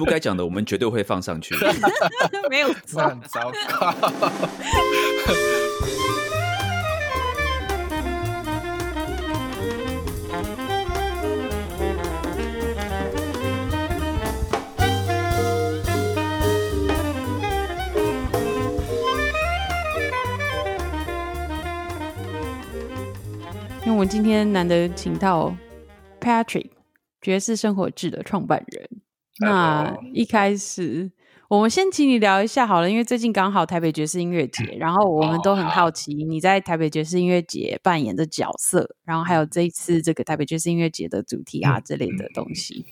[0.00, 1.54] 不该讲的，我们绝对会放上去。
[2.48, 3.02] 没有那错。
[3.02, 3.94] 很糟糕。
[23.84, 25.54] 因为我们今天难得请到
[26.20, 26.70] Patrick
[27.20, 28.99] 爵士生活志的创办人。
[29.40, 31.10] 那一开始，
[31.48, 42.86] 我们先请你聊一下好了，因为最近刚好台北爵士音乐节，然后我们都很好奇你在台北爵士音乐节扮演的角色，然后还有这一次这个台北爵士音乐节的主题啊之类的东西，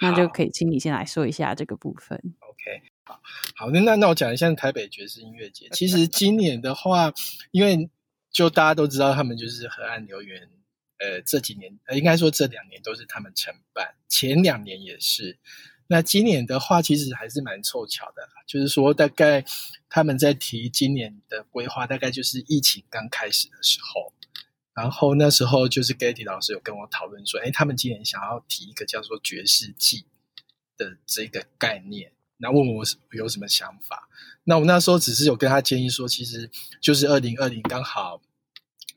[0.00, 2.18] 那就可以请你先来说一下这个部分。
[2.40, 3.20] OK，好，
[3.54, 5.68] 好，那那那我讲一下台北爵士音乐节。
[5.72, 7.12] 其实今年的话，
[7.50, 7.90] 因为
[8.32, 10.48] 就大家都知道，他们就是河岸留园，
[10.98, 15.38] 呃，这几年呃，应该说这两年都是他们承办，前两年也是。
[15.92, 19.44] 那今年的话，其实还是蛮凑巧的，就是说大概
[19.90, 24.14] 他们在提今年的规划，大概就是疫情刚开始的时候。
[24.72, 30.06] 然后那时候就是 Getty 老师有跟我讨论说，哎，他们今年想要提一个叫做爵士季
[30.78, 34.08] 的这个概念，那问我有什么想法。
[34.44, 38.22] 那我那时候只是有跟他建议说，其实就是二零二零刚好，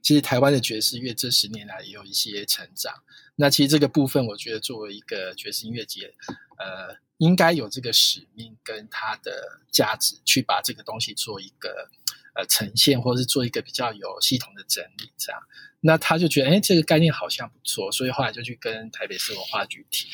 [0.05, 2.93] 其实台湾的爵士乐这十年来也有一些成长。
[3.37, 6.13] 那其实这个部分，我觉得作为一个爵士音乐节，
[6.59, 11.89] 呃，应该有这个使命跟它的价值，去把这个东西做一个
[12.35, 15.41] 呃呈现，或者是做一个比较有系统的整理，这样。
[15.87, 20.07] 那他就觉得，哎，这个概念好像不错，所以后来就去跟台北市文化局提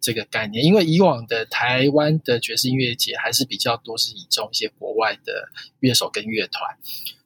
[0.00, 0.64] 这个概念。
[0.64, 6.78] 因为以往的台湾的爵士音乐节还是比较多是倚重一些国外的乐手跟乐团。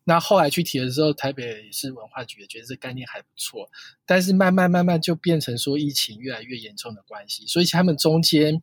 [0.03, 3.71] 那后来去提的时候，台北市文化局也觉得这概念还不错，
[4.05, 8.61] 但是慢慢慢慢就变成说疫情越来越严重的关系，所以他们中间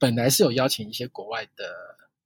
[0.00, 1.64] 本来是有邀请一些国外的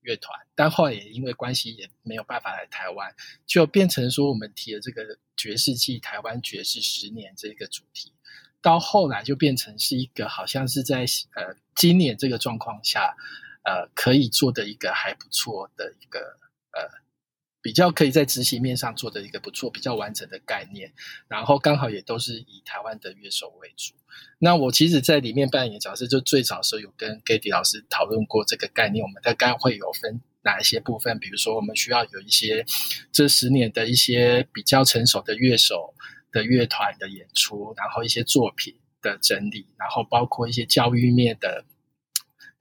[0.08, 3.14] 乐团，但后来也因为关系也没有办法来台湾，
[3.46, 8.12] 就变成说我们提了这个爵士季台湾爵士十年这个主题，
[8.62, 11.04] 到后来就变成是一个好像是在
[11.34, 13.14] 呃今年这个状况下，
[13.64, 16.38] 呃可以做的一个还不错的一个
[16.72, 17.07] 呃。
[17.68, 20.90] 比较可以在执行面上做的一个不错、比较完整的概念，
[21.28, 23.92] 然后刚好也都是以台湾的乐手为主。
[24.38, 29.04] 那我其实，在里面扮演角色，就最早时候有跟 Gady 老师讨论过这个概念。
[29.04, 31.18] 我们大概会有分哪一些部分？
[31.18, 32.64] 比如说，我们需要有一些
[33.12, 35.92] 这十年的一些比较成熟的乐手
[36.32, 41.66] 的乐团的演出，然后一些作品的整理，然后包括一些教育面的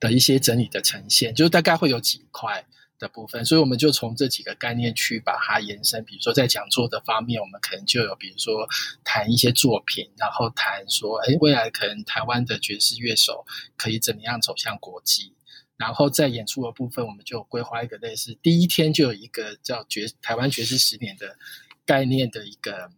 [0.02, 2.66] 的一些整理的呈现，就大概会有几块。
[3.00, 6.04] 的部分，所以我们就从这几个概念去把它延伸。
[6.04, 8.68] 比如说在讲座的方面，我们可能就有，比如说
[9.04, 15.34] 谈一些作品，然后谈说，哎，未来可能台湾的爵士乐手可以怎么样走向国际。
[15.78, 21.38] 然后在演出的部分，我们就规划一个类似第一天就有一个叫爵台湾爵士十年的
[21.86, 22.90] 概念的一个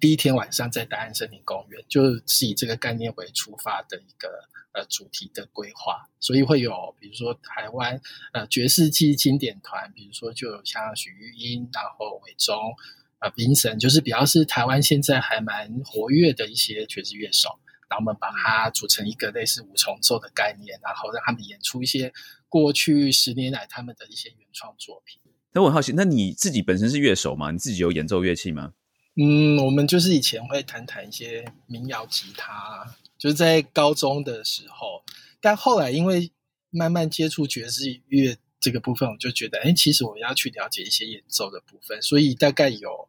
[0.00, 4.28] 第一天晚上在大安森林公园，就是以这个概念为出发的一个。
[4.76, 8.00] 呃，主题的规划，所以会有比如说台湾
[8.32, 12.74] 呃爵士季经典团，比如说就有像许玉英，然后伟忠，
[13.20, 17.56] 呃冰神就是比较是台湾现在还蛮活跃的一些爵士乐手，
[17.88, 22.12] 然后我们把它组成一个类似五重奏的概念，然后让他们演出一些
[22.48, 25.22] 过去十年来他们的一些原创作品。
[25.52, 27.52] 那我很好奇，那你自己本身是乐手吗？
[27.52, 28.72] 你自己有演奏乐器吗？
[29.16, 32.96] 嗯，我们就是以前会弹弹一些民谣吉他。
[33.16, 35.02] 就是在高中的时候，
[35.40, 36.30] 但后来因为
[36.68, 43.08] 慢慢接触爵士乐这个部分，我就觉得，哎，其实我要去了解一些演奏的部分，所以大概有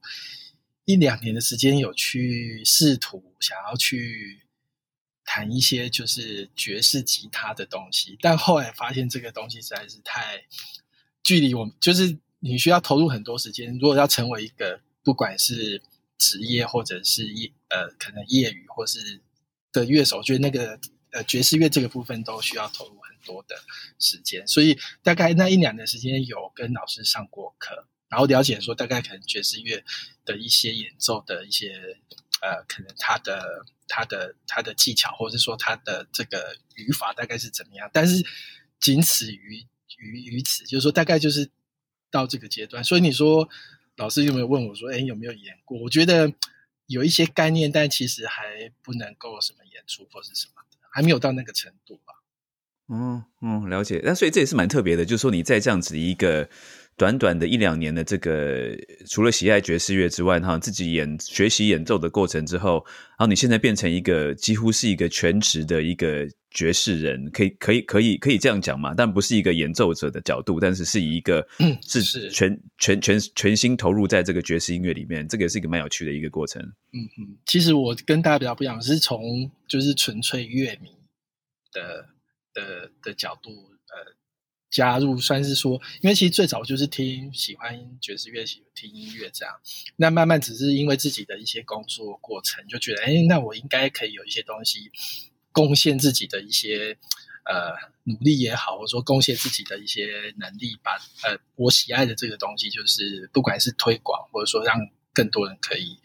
[0.86, 4.44] 一两年的时间，有去试图想要去
[5.26, 10.46] 弹一些就是爵士吉他的东西，但后来发现这个东西实在是太
[11.24, 15.82] 距离我，就是你需要投入很多时间，如果要成为一个不管是
[16.18, 19.22] 职业或者是业呃可能业余或是。
[19.72, 20.80] 的乐手，我觉得那个
[21.12, 23.58] 呃爵士乐这个部分都需要投入很多的
[24.00, 29.84] 时间，所以大概那一两年时间有跟老师上过课，然后了解说大概可能爵士乐
[30.24, 32.00] 的一些演奏的一些
[32.42, 38.26] 呃，可能他的他的他的技巧，或者说他的这个语法大概是怎么样，但是
[38.80, 39.68] 仅此于
[39.98, 41.52] 于于此，就是说大概就是
[42.10, 42.82] 到这个阶段。
[42.82, 43.50] 所以你说
[43.98, 45.78] 老师有没有问我说，哎，有没有演过？
[45.80, 46.34] 我觉得。
[46.88, 52.14] 有一些概念，但其实还不能够什么演出或是什么的，还没有到那个程度吧。
[52.90, 54.00] 嗯嗯，了解。
[54.04, 56.48] 那所以这也是蛮特别的，就是说你在这样子一个
[56.98, 58.76] 短短的一两年的这个，
[59.10, 62.86] 除了喜爱爵士乐之外，哈，自己演学习演奏的过程之后，
[63.18, 68.94] 然后你现在变成一个几乎是一个全职的一个爵士人，可以可以可以可以这样讲嘛？
[68.96, 71.46] 但不是一个演奏者的角度，但是是以一个
[71.82, 76.62] 是是全全全全心投入在这个爵士音乐里面，这个也是一个蛮有趣的一个过程。
[76.62, 80.90] 嗯嗯，其实我跟大家比较不一样，是从就是纯粹乐迷
[81.72, 82.16] 的。
[82.56, 84.16] 的的角度，呃，
[84.76, 89.56] 加入算是说，因为其实最早就是听喜欢爵士乐，喜欢听音乐这样。
[89.96, 94.92] 那慢慢只是因为自己的一些工作过程，就觉得，哎，那我应该可以有一些东西
[95.54, 96.98] 贡献自己的一些
[97.46, 97.72] 呃
[98.04, 104.78] 努力也好，或者说贡献自己的一些能力，把呃我喜爱的这个东西，就是不管是推广，或者说让
[105.14, 105.98] 更多人可以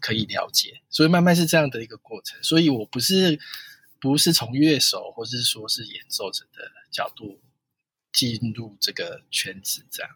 [0.00, 2.42] 可以了解，所以慢慢是这样的一个过程。
[2.42, 3.38] 所以我不是。
[4.00, 7.40] 不是从乐手或是说是演奏者的角度
[8.14, 10.10] 进入这个圈子，这样。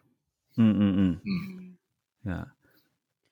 [0.57, 1.19] 嗯嗯嗯
[2.25, 2.47] 嗯，啊。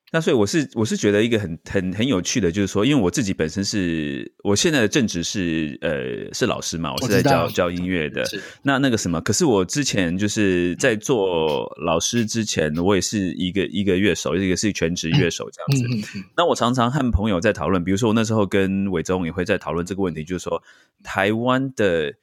[0.10, 8.24] 那所以我是我是觉得一个很很很有趣的，就是说，因为我自己本身是我现在的正职是呃是老师嘛，我是在教教音乐的。
[8.64, 16.08] 那那个什么，可是我之前就是在做老师之前，我也是一个一个乐手，一个是全职乐手这样子。
[16.38, 20.64] 那我常常和朋友在讨论，比如说我那时候跟伟忠也会在讨论这个问题，就是说
[21.04, 22.14] 台湾的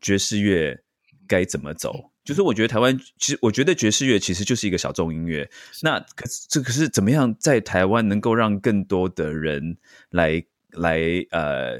[0.00, 0.82] 爵士乐
[1.30, 2.10] 该怎么走。
[2.24, 5.48] 就是我觉得台湾，其实我觉得爵士乐其实就是一个小众音乐。
[5.82, 9.78] 那可是这可是怎么样在台湾能够让更多的人
[10.10, 10.44] 来？
[10.74, 11.00] 来
[11.30, 11.78] 呃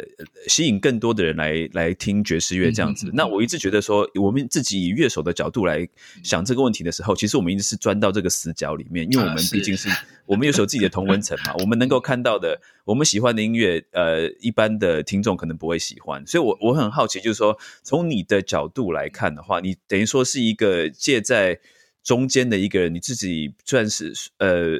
[0.49, 3.11] 吸引更多的人来来听爵士乐这样子。
[3.13, 5.89] 那我一直觉得说，我们自己以乐手的角度来
[6.23, 9.89] 想这个问题的时候，其实我们一直是钻到这个死角里面，因为我们毕竟是
[10.27, 16.27] 我们有时候自己的同文层嘛，我们能够看到的，我们喜欢的音乐，呃，一般的听众可能不会喜欢。
[16.27, 21.59] 所以，我我很好奇，就是说，从你的角度来看的话，你等于说是一个介在
[22.03, 24.79] 中间的一个人，你自己算是呃。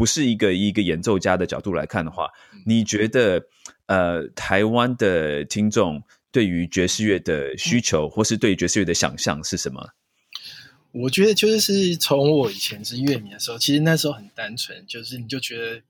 [0.00, 2.30] 不是一个一个演奏家的角度来看的话，
[2.64, 3.44] 你觉得
[3.84, 6.02] 呃，台湾的听众
[6.32, 9.90] 对于爵士乐的需求，或是对爵士乐的想象是什么？
[10.92, 15.82] 我觉得就是从我以前是乐迷的时候，其实那时候很单纯，就是你就觉得，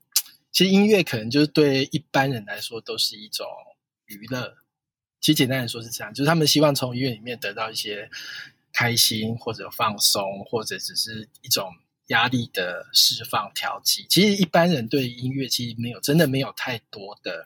[0.51, 3.47] 其实音乐可能就是对一般人来说都是一种
[4.07, 4.57] 娱乐。
[5.21, 8.09] 其实简单来说是这样，就是他们希望从音乐里面得到一些
[8.73, 11.71] 开心，或者放松，或者只是一种。
[12.11, 17.45] 压力的释放、调剂，其实一般人对音乐其实没有真的没有太多的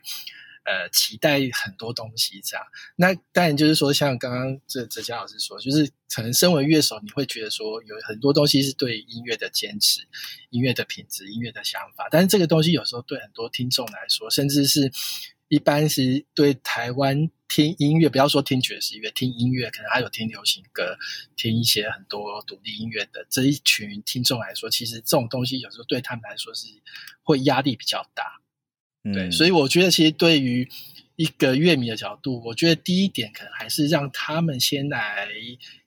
[0.66, 2.66] 呃期待，很多东西这样。
[2.96, 10.02] 那当然就是说，像刚刚这哲嘉老师说，就是可能身为乐手，你会觉得说有很多东西是对音乐的坚持、
[10.50, 14.92] 音乐的品质、音乐的想法，但是这个东西有时候对很多听众来说，甚至是。
[15.48, 20.98] 一般是对台湾听音乐，不要说听爵士乐，听音乐可能还有听流行歌，
[21.36, 26.68] 听一些很多独立音乐的这一群听众来说，其实这种东西有时候对他们来说是
[27.24, 28.42] 会压力比较大。
[29.14, 30.68] 对，所以我觉得其实对于
[31.16, 35.30] 一个乐迷的角度，我觉得第一点可能还是让他们先来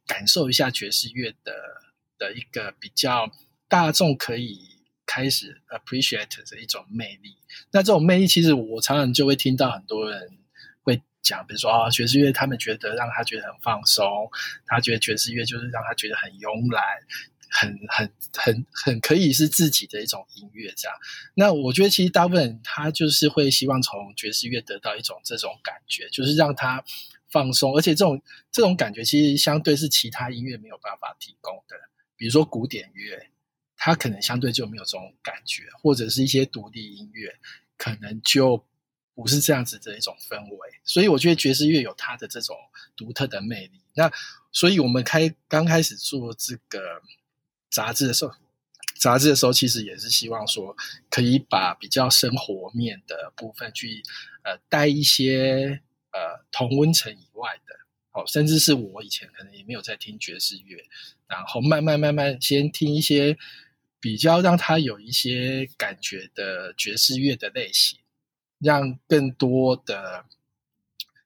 [0.06, 1.52] 感受一下爵士乐的
[2.18, 3.30] 的一个比较
[3.68, 4.68] 大众可以。
[5.10, 7.34] 开始 appreciate 的一种魅力，
[7.70, 10.47] 那这种魅力其实我常常就会听到很多人会
[11.22, 14.30] 讲，比如说啊，爵士乐他们觉得让他觉得很放松，
[14.66, 16.84] 他觉得爵士乐就是让他觉得很慵懒，
[17.50, 20.96] 很很很很可以是自己的一种音乐这样。
[21.34, 26.84] 那我觉得其实大部分人他就是会希望从爵士乐得到一种这种感觉，就是让他
[27.28, 31.76] 放松，而且这种这种感觉其实相对是其他音乐没有办法提供的，
[32.16, 33.30] 比如说古典乐。
[33.80, 37.32] 它可能相对就没有这种感觉，或者是一些独立音乐，
[37.76, 38.66] 可能就
[39.18, 40.68] 不是这样子的一种氛围。
[40.84, 42.56] 所以我觉得爵士乐有它的这种
[42.96, 43.80] 独特的魅力。
[43.94, 44.08] 那
[44.52, 47.02] 所以我们开刚开始做这个
[47.68, 48.32] 杂志的时候，
[48.96, 50.76] 杂志的时候其实也是希望说，
[51.10, 54.04] 可以把比较生活面的部分去
[54.44, 55.82] 呃带一些
[56.12, 57.74] 呃同温层以外的，
[58.12, 60.78] 哦，甚至是我以前可能也没有在听爵士乐，
[61.26, 63.36] 然后慢慢慢慢先听一些。
[64.00, 67.98] 比较让他有一些感觉的爵士乐的类型，
[68.58, 70.24] 让更多的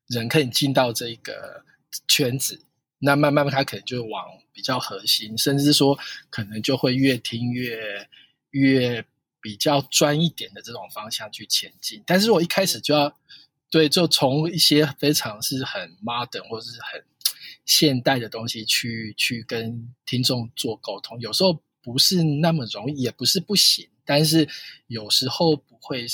[0.07, 1.65] 人可以进到这个
[2.09, 2.65] 圈子。
[2.99, 5.99] 那慢慢他可能就往比较核心，甚至说
[6.31, 8.09] 可能就会越听越
[8.51, 9.05] 越
[9.41, 12.03] 比较专一点的这种方向去前进。
[12.07, 13.17] 但是我一开始就要
[13.71, 17.05] 对，就从一些非常是很 modern 或者是很
[17.65, 21.62] 现代的东西去去跟听众做沟通，有时候。
[21.85, 24.49] 不是那么容易，也不是不行，但是
[24.87, 26.07] 有时候不会，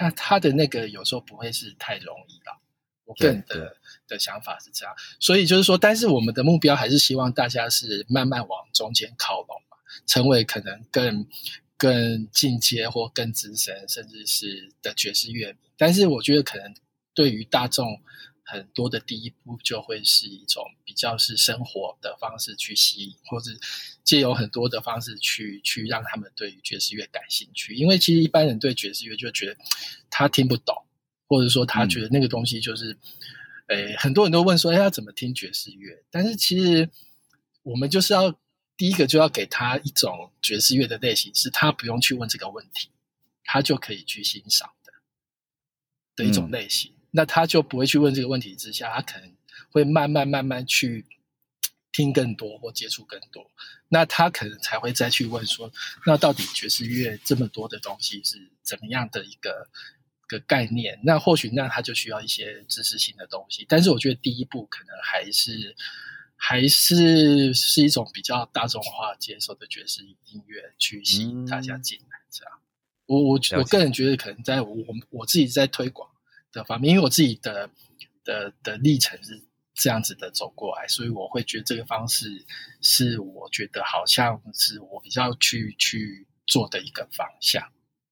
[0.00, 2.58] 他他的那个有时候不会是太容易了。
[3.04, 3.76] 我个人的
[4.08, 9.76] 的想法是这样，所以就是说，但是我们的目标还是希望大家是慢慢往中间靠拢嘛，
[10.06, 11.26] 成为可能更
[11.76, 15.58] 更进阶或更资深，甚至是的爵士乐迷。
[15.76, 16.74] 但是我觉得可能
[17.14, 18.00] 对于大众。
[18.50, 23.52] 很多的第一步就会是一种比较是生活的方式去吸引，或者
[24.02, 27.74] 借由很多的方式去去让他们对于爵士乐感兴趣。
[27.74, 29.56] 因为其实一般人对爵士乐就觉得
[30.10, 30.74] 他听不懂，
[31.28, 32.98] 或者说他觉得那个东西就是，
[33.68, 36.02] 诶，很多人都问说，哎，要怎么听爵士乐？
[36.10, 36.90] 但是其实
[37.62, 38.36] 我们就是要
[38.76, 42.88] 第一个就要给他一种爵士乐的类型，是他不用去问这个问题，
[43.44, 44.92] 他就可以去欣赏的
[46.16, 46.92] 的一种类型。
[47.12, 49.32] 那他就不会去问这个问题之下，他可能
[49.70, 51.04] 会慢慢慢慢去
[51.92, 53.50] 听更多或接触更多，
[53.88, 55.72] 那他可能才会再去问说，
[56.06, 59.68] 那到底爵士乐这么多的东西是怎么样的一个
[60.28, 61.00] 个概念？
[61.02, 63.66] 那或许那他就需要一些知识性的东西。
[63.68, 65.74] 但是我觉得第一步可能还是
[66.36, 72.20] 还是是一种比较大众化接受的爵士音乐去吸引大家进来。
[72.30, 72.52] 这样，
[73.06, 74.76] 我我我个人觉得可能在我
[75.10, 76.08] 我自己在推广。
[76.52, 77.70] 的方面，因为我自己的
[78.24, 79.42] 的的历程是
[79.74, 82.44] 这样子的走过来，所以我会觉得这个方式
[82.80, 87.62] 是我觉得好像是我比较去去做的一个方向。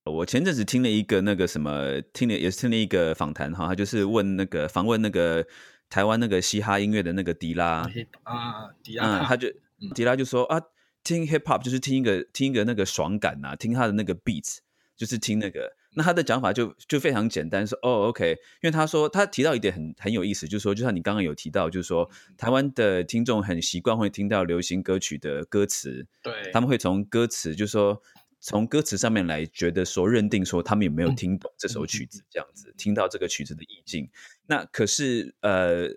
[0.05, 5.47] 我前阵子听了一个那个什么，听了也是听了一个访谈哈，他就是问那个访问那个
[5.91, 7.87] 台湾那个嘻哈音乐的那个迪拉
[8.23, 9.49] 啊，迪拉，他就
[9.95, 10.59] 迪拉就说啊，
[11.05, 14.59] 听 hip hop 就是听一个听一个那个爽感呐，听他的那个 beats，
[14.97, 15.77] 就是听那个。
[15.99, 18.31] 那他的讲法就就非常简单，说哦，OK，
[18.63, 28.01] 因为他说他提到一点很很有意思，就是说，就像你刚刚有提到，就是说，台湾的听众很习惯会听到流行歌曲的歌词，对，他们会从歌词，就是说
[28.39, 34.09] 从歌词上面来觉得说认定说他们有没有听懂这首曲子，这样子听到这个曲子的意境。
[34.47, 35.89] 那可是呃，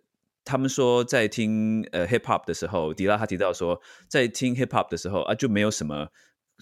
[0.44, 6.08] 他们说在听呃 hip hop 的时候，迪拉他提到说，在听 hip hop 的时候啊，就没有什么。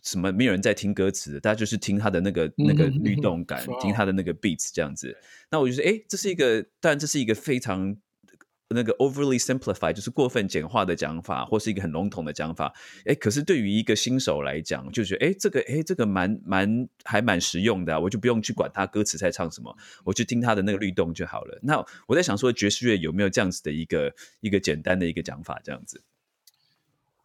[0.04, 5.18] 什么没有人在听歌词，大家就是听他的那个那个律动感，听他的那个 beats 这样子。
[5.52, 7.98] 那我就说，哎，这是一个，当然这是一个非常
[8.70, 12.72] 那个 overly simplified，就是过分简化的讲法，或是一个很笼统的讲法。
[13.06, 21.60] 哎，可是对于一个新手来讲，就觉得，哎，这个，哎，这个蛮蛮还蛮实用的，我就不用去管他歌词在唱什么，我就听他的那个律动就好了。
[21.64, 26.04] 那我在想说，爵士乐有没有这样子的一个一个简单的一个讲法，这样子？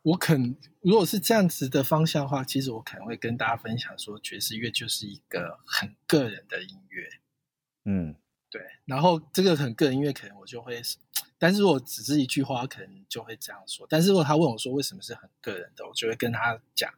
[0.04, 7.08] 我肯如果是这样子的方向的话，其实我可能会跟大家分享说，爵士乐就是一个很个人的音乐，
[7.86, 8.14] 嗯，
[8.50, 8.60] 对。
[8.84, 10.82] 然后这个很个人音乐，可能我就会，
[11.38, 13.86] 但是如果只是一句话，可能就会这样说。
[13.88, 16.92] 但是如果他问我说为什么是很个人的，我就会跟他讲，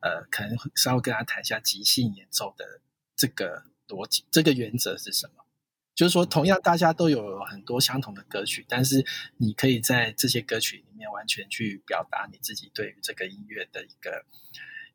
[0.00, 2.80] 呃，可能稍微跟他谈一下即兴演奏的
[3.16, 5.44] 这个逻辑，这个原则是什么。
[5.94, 9.04] 就是说，同样大家都有很多相同的歌曲，但是
[9.36, 14.24] 你可以在这些歌曲里面完全去表达你自己对于这个音乐的一个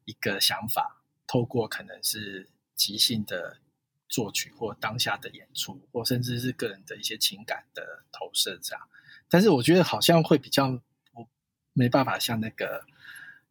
[0.05, 3.59] 一个想法，透过可能是即兴的
[4.09, 8.87] 作曲，或当下的演出，或甚至是个人的一些情感的投射这样。
[9.29, 10.81] 但是我觉得好像会比较，
[11.13, 11.29] 我
[11.73, 12.83] 没办法像那个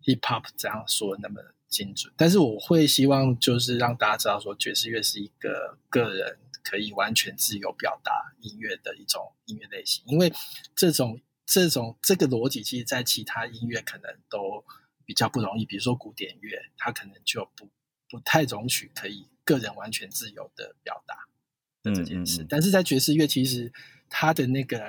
[0.03, 2.13] hip hop 这样说那么精准。
[2.17, 6.39] 但是我会希望就是让大家知道说，爵士乐是一个个人。
[6.69, 10.33] 可以完全自由表达音乐的一种音乐类型，因为
[10.75, 14.65] 这种这种这个逻辑，其实，在其他音乐可能都
[15.05, 15.65] 比较不容易。
[15.65, 17.71] 比如说古典乐，它可能就不
[18.09, 21.29] 不太容许可以个人完全自由的表达
[21.85, 22.45] 的这件事。
[22.49, 23.73] 但是在爵士乐，其实
[24.09, 24.81] 它的那个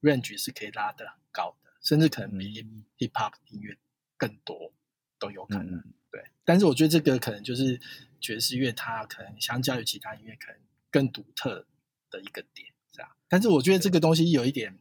[0.00, 2.64] range 是可以拉的很高的，甚至可能比
[2.96, 3.76] hip hop 音乐
[4.16, 4.72] 更多
[5.18, 5.84] 都有可能。
[6.16, 7.78] 对，但是我觉得这个可能就是
[8.20, 11.66] 爵士乐，它可能相较于其他音乐，可能更独特
[12.10, 13.10] 的一个点，这样。
[13.28, 14.78] 但是我觉得这个东西有一点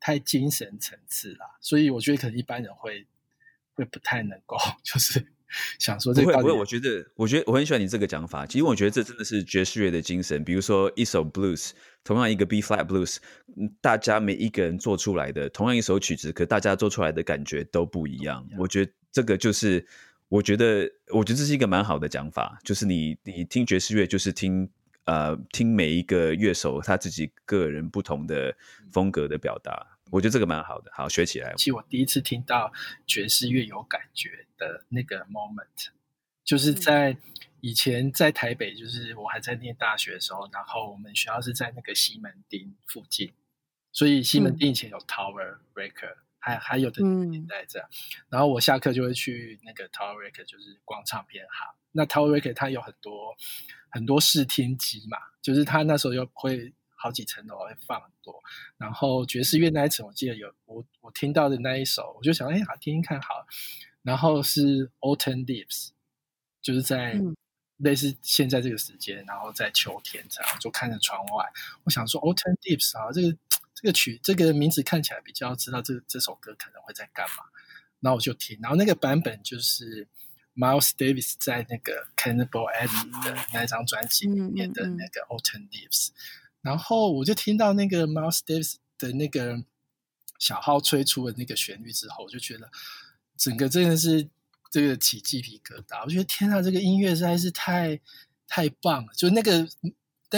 [0.00, 3.06] 太精神层次啦，所以我觉得可能一般人会
[3.74, 5.24] 会不太能够，就是
[5.78, 6.32] 想说这个。
[6.32, 6.52] 不会，不会。
[6.52, 8.44] 我觉得，我觉得我很喜欢你这个讲法。
[8.44, 10.42] 其实我觉得这真的是爵士乐的精神。
[10.42, 11.70] 比如说一首 blues，
[12.02, 13.18] 同样一个 B flat blues，
[13.80, 18.44] 大家每一个人做出来的同样一首曲子，可大家做出来的感觉都不一样。
[18.58, 19.86] 我觉得这个就是，
[20.34, 22.58] 我觉得，我觉得这是一个蛮好的讲法。
[22.64, 24.68] 就是你，你听爵士乐，就是听。
[25.06, 28.56] 呃，听每一个乐手他自己个人不同的
[28.90, 31.52] 风格的表达，我觉得这个蛮好的，好学起来。
[31.58, 32.72] 其实我第一次听到
[33.06, 35.88] 爵士乐有感觉的那个 moment，
[36.42, 37.18] 就是在
[37.60, 43.30] 以前在台北，就是我还在念大学的时候，然后我们学校是在那个西门町附近，
[43.92, 47.88] 所以西门町以前有 Tower Record，还还有的年代这样。
[48.28, 51.74] 然后我下课就会去那个 Tower Record，就是逛唱片行。
[51.92, 53.36] 那 Tower Record 它有很多。
[53.94, 58.42] 很多试听机嘛，就是它那时候又会好几层楼会放很多。
[58.76, 63.46] 然后爵士乐那一层，我记得有我我听到的那一首，我就想，哎，好听听看好。
[64.02, 65.90] 然后是 Autumn Leaves，
[66.60, 67.20] 就是在
[67.76, 71.48] 类似现在这个时间，然后在秋天这样，就看着窗外，
[71.84, 73.36] 我想说 Autumn Leaves 啊，这个
[73.84, 77.44] 这个曲这个名字看起来比较知道这这首歌可能会在干嘛。
[78.00, 80.08] 然后我就听，然后那个版本就是
[80.56, 86.08] Miles Davis 在那个 Cannibal Adderley 的那张专辑里面的那个 Autumn Leaves，
[86.62, 89.62] 然后我就听到那个 Miles Davis 的那个
[90.38, 92.70] 小号吹出的那个旋律之后，我就觉得
[93.36, 94.26] 整个真的是
[94.70, 96.02] 这个起鸡皮疙瘩。
[96.04, 98.00] 我觉得天啊，这个音乐实在是太
[98.48, 99.68] 太棒了，就那个。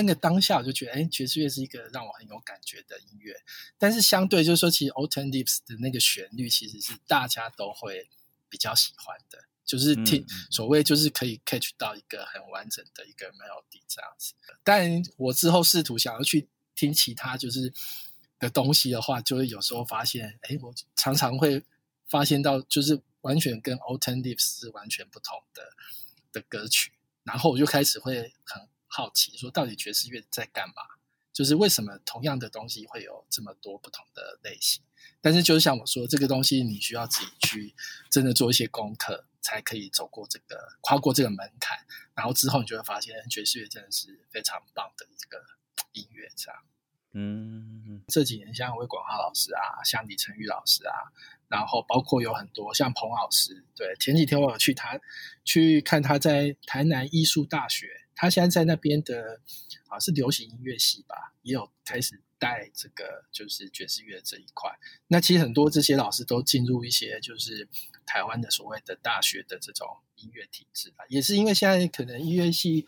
[0.03, 3.35] 那个当下我就觉得，哎，爵士乐是一个让我很有感觉的音乐。
[3.79, 8.11] 但是相对就是说，其实 Autumn Leaves 的那个旋律其实是大家都会
[8.49, 14.35] 比较喜欢的，就是听所谓就是可以 catch 到一个很完整的一个 melody 这样子。
[14.62, 17.73] 但我之后试图想要去听其他就是
[18.38, 21.65] 的东西的话，就会有时候发现，哎，我常常会
[22.07, 25.62] 发现到就是完全跟 Autumn Leaves 是完全不同的
[26.33, 26.93] 的歌曲，
[27.25, 28.69] 然后我就开始会很。
[28.88, 30.75] 好奇说，到底爵士乐在干嘛？
[31.33, 34.83] 就是为什么同样的东西会有这么多不同的类型？
[35.21, 37.75] 但是，就是像我说，这个东西你需要自己去
[38.11, 41.78] 真的做一些功课，才可以走过这个跨过这个门槛。
[42.14, 45.45] 然后之后，你就会发现爵士乐真的是非常棒的一个
[45.93, 46.31] 音乐。
[46.35, 46.62] 这样，
[47.12, 51.12] 嗯，这几年像魏广浩老师啊，像李成宇老师啊，
[51.49, 54.99] 然后包括有很多像彭老师，对，前几天我有去他
[55.45, 58.06] 去看他在台南艺术大学。
[58.18, 59.40] 他现在在那边的
[59.88, 64.70] 啊，是流行音乐系吧，也有开始带这个就是爵士乐这一块。
[65.08, 67.68] 那其实很多这些老师都进入一些就是
[68.06, 72.87] 台湾的所谓的大学的这种音乐体制啊，也是因为现在可能音乐系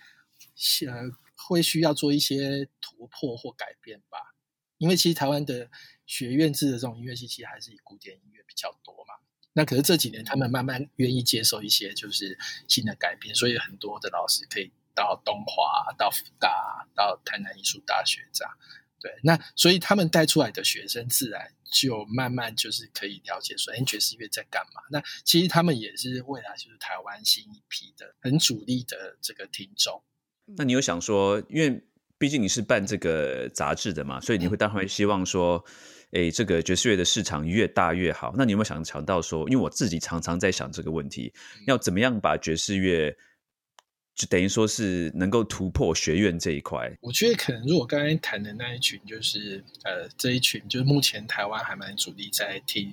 [0.86, 4.34] 呃会需要做一些突破或改变吧。
[4.78, 5.70] 因为其实台湾的
[6.06, 9.14] 学院制的这种音乐系其实还是以古典音乐比较多嘛。
[9.52, 14.72] 那可是这几年他们慢慢愿意接受一些就是新的改变，所以很多的老师可以。
[14.98, 18.52] 到东华、到福大、到台南艺术大学这样，
[19.00, 24.82] 对，那所以他们带出来的学生，自然就慢慢就是可以了解说，哎，爵士乐在干嘛？
[24.90, 30.02] 那其实他们也是未来就是台湾新一批的很主力的这个听众。
[30.56, 31.80] 那你有想说，因为
[32.18, 35.64] 毕竟你是办这个杂志的嘛，所以你会当然会希望说，
[36.10, 38.34] 哎，这个爵士乐的市场越大越好。
[38.36, 41.32] 那你有没有想想到说，因为我自己常常在想这个问题，
[41.68, 43.16] 要怎么样把爵士乐
[44.18, 46.92] 就等于说是能够突破学院这一块。
[47.00, 52.92] 我觉得可能，如果刚才谈的那一群，就是呃这一群，就是目前台湾还蛮主力在听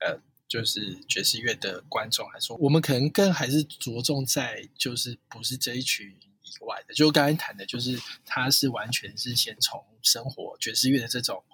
[0.00, 6.94] 呃就是爵士乐的观众来说，我们可能更还是着重在就是不是这一群以外的。
[6.94, 11.44] 就刚才谈的，就是他是完全是先从生活爵士乐的这种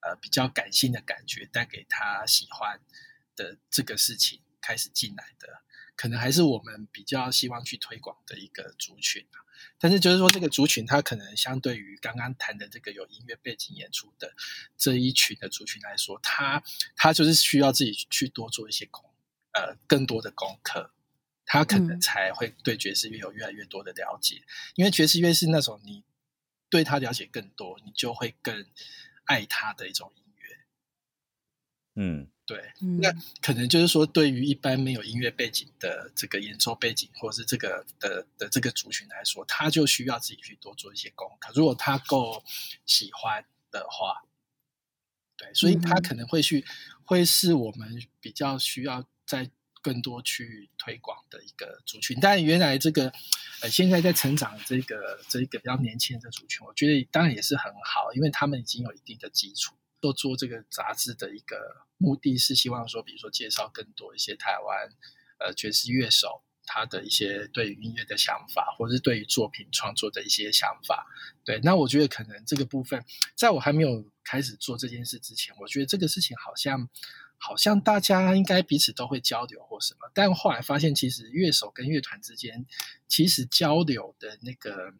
[0.00, 2.78] 呃比较感性的感觉带给他喜欢
[3.34, 5.62] 的这个事情开始进来的。
[5.96, 9.40] 可能还是我们比较希望去推广的一个族群啊，
[9.78, 14.34] 但是就是说这个族群，它可能相对于刚刚谈的这个有音乐背景演出的
[14.76, 16.62] 这一群的族群来说，他
[16.94, 19.02] 他就是需要自己去多做一些功，
[19.52, 20.92] 呃，更多的功课，
[21.46, 24.42] 他可能才会对爵士乐有越来越多的了解，
[24.74, 26.04] 因为爵士乐是那种你
[26.68, 28.66] 对他了解更多，你就会更
[29.24, 30.58] 爱他的一种音乐，
[31.94, 32.30] 嗯。
[32.46, 41.52] 对，那可能就是说，对于一般没有音乐背景的这个演奏背景，或者是这个的的这个族群来说，他就需要自己去多做一些功课。
[41.56, 42.44] 如果他够
[42.86, 44.22] 喜欢的话，
[45.36, 46.64] 对，所以他可能会去，
[47.04, 49.50] 会是我们比较需要在
[49.82, 52.16] 更多去推广的一个族群。
[52.20, 53.12] 但原来这个
[53.60, 59.74] 呃，现在在成长这个这一个比较年轻的族群，我觉得当然也是很好，因为他们已经有一定的基础。
[60.12, 61.56] 做做这个杂志的一个
[61.96, 64.88] 目的是希望说，比如说介绍更多一些台湾
[65.38, 71.06] 呃爵士乐手他的一些对于音乐的想法，或者是对于作品创作的一些想法。
[71.44, 76.88] 对，那我觉得可能这个部分，在我还没有开始做这件事之前，我觉得这个事情好像
[77.38, 82.66] 好像大家应该彼此都会交流或什么，但后来发现，其实乐手跟乐团之间
[83.06, 84.94] 其实交流的那个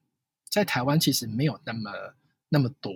[0.49, 1.90] 在台湾其实没有那么
[2.49, 2.92] 那么多。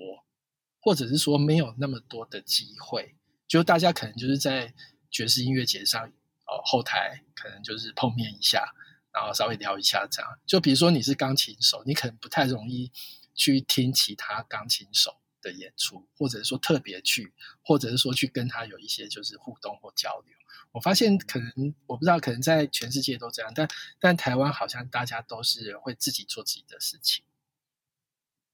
[0.81, 3.15] 或者是说没有那么多的机会，
[3.47, 4.73] 就大家可能就是在
[5.11, 8.73] 爵士音乐节上，哦，后台可能就是碰面一下，
[9.13, 10.39] 然后稍微聊一下这样。
[10.47, 12.91] 就比如说你是钢琴手，你可能不太容易
[13.35, 20.35] 去听其他钢琴手的演出，或者是说特别去，或者是说去跟他有一些就是互动或交流。
[20.73, 27.25] 我发现可能我不知道，可能在全世界都这样，但但台湾好像大家都是会自己做自己的事情。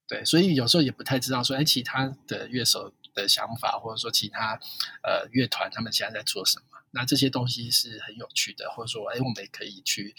[0.09, 4.59] 对，所以有时候也不太知道说，哎，其他的乐手的想法，或者说其他
[5.03, 6.67] 呃乐团他们现在在做什么。
[6.93, 10.15] 那这些东西是很有趣的，或者说，哎，我们也可以去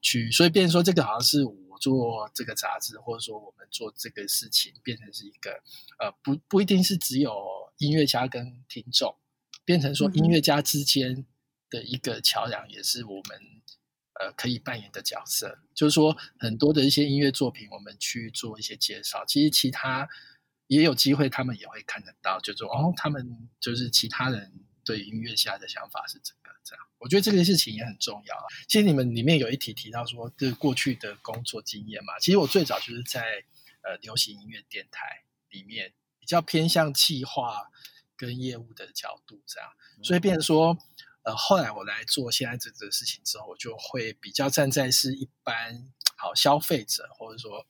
[0.00, 5.62] 去，所以变成说，这个好像是我做这个杂志，或者说我们做这个事情，变成是一个
[5.98, 7.34] 呃，不不一定是只有
[7.78, 9.14] 音乐家跟听众，
[9.64, 11.26] 变成说音乐家之间
[11.68, 13.38] 的一个桥梁，也是我们
[14.20, 15.58] 呃可以扮演的角色。
[15.74, 20.08] 就是说，很多的一些音乐作品，我们去做一些介绍，其实其他
[20.66, 24.52] 也有机会，他们也会看得到，就说哦，他们就是其他人。
[24.84, 28.36] 对音乐下的想法是这个，这样，我觉得这个事情也很重要。
[28.66, 33.44] 其实你们里面有一题提到说，这过去的工作经验嘛，其实我最早就是在
[33.82, 37.70] 呃流行音乐电台里面，比较偏向企划
[38.16, 39.70] 跟业务的角度这样，
[40.02, 40.76] 所以变成说，
[41.22, 47.66] 呃，后来我来做现在这个事情之后，我就会比较站在是一般好消费者，或者说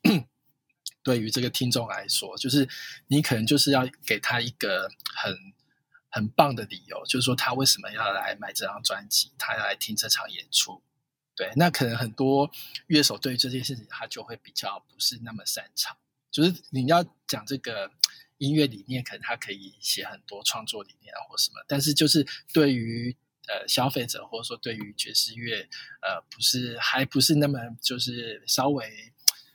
[1.03, 2.69] 对于这个听众来说，就是
[3.09, 5.37] 你可能就是要给他一个很。
[6.15, 10.83] 很棒的理由，就是说他为什么要来买这张专辑，他要来听这场演出。
[11.35, 12.51] 对，那可能很多
[12.87, 15.97] 乐手对于这件事情，他就会比较不是那么擅长。
[16.31, 17.91] 就是你要讲这个
[18.37, 23.17] 音乐理念，可能他可以写很多创作理念啊或什么，但是就是对于
[23.49, 25.69] 呃消费者或者说对于爵士乐，
[26.01, 29.13] 呃，不是还不是那么就是稍微。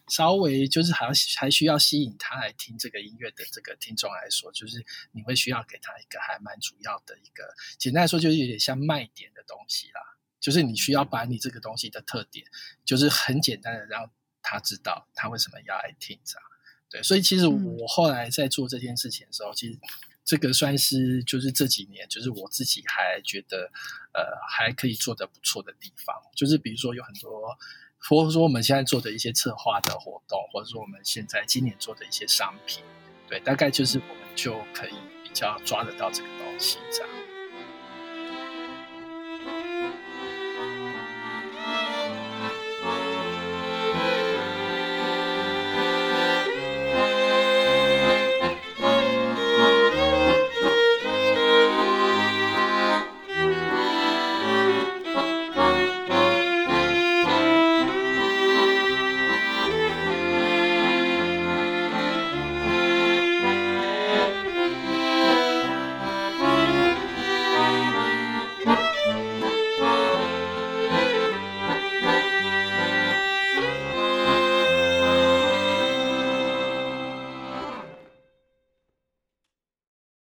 [0.09, 7.43] 稍微就是好像还需要吸引他来听这个音乐的这个听众来说，就是你会需要给他一个还蛮主要的一个，
[7.77, 9.99] 简单来说就是有点像卖点的东西啦。
[10.39, 12.47] 就是你需要把你这个东西的特点，
[12.85, 14.09] 就是很简单的让
[14.41, 16.43] 他知道他为什么要来听这样。
[16.89, 19.77] 对，所以其实我后来在做这件事情的时候，其实
[20.27, 23.71] 这个算是就是这几年就是我自己还觉得
[24.13, 27.57] 呃还可以做的不错的地方，就是比如说有很多。
[27.99, 32.83] 或者说我们现在做的一些策划的活动，或者说我们现在今年做的一些商品，
[33.27, 37.16] 对，大概就是我们就可以比较抓得到这个东西这样。